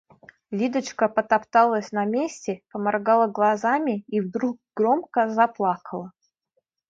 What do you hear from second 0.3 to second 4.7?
Лидочка потопталась на месте, поморгала глазами и вдруг